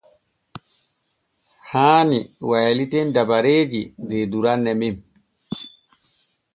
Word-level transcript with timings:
Haani 1.69 2.19
wayliten 2.49 3.07
dabareeji 3.15 3.81
der 4.07 4.25
duranne 4.31 4.71
men. 4.81 4.95